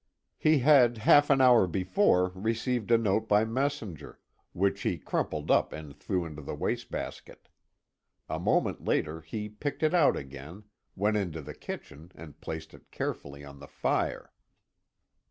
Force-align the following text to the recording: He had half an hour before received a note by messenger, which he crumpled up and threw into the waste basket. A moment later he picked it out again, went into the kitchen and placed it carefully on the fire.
He 0.39 0.57
had 0.57 0.97
half 0.97 1.29
an 1.29 1.41
hour 1.41 1.67
before 1.67 2.29
received 2.33 2.89
a 2.89 2.97
note 2.97 3.27
by 3.29 3.45
messenger, 3.45 4.17
which 4.51 4.81
he 4.81 4.97
crumpled 4.97 5.51
up 5.51 5.71
and 5.73 5.95
threw 5.95 6.25
into 6.25 6.41
the 6.41 6.55
waste 6.55 6.89
basket. 6.89 7.47
A 8.27 8.39
moment 8.39 8.83
later 8.83 9.21
he 9.21 9.47
picked 9.47 9.83
it 9.83 9.93
out 9.93 10.17
again, 10.17 10.63
went 10.95 11.17
into 11.17 11.39
the 11.43 11.53
kitchen 11.53 12.11
and 12.15 12.41
placed 12.41 12.73
it 12.73 12.89
carefully 12.89 13.45
on 13.45 13.59
the 13.59 13.67
fire. 13.67 14.31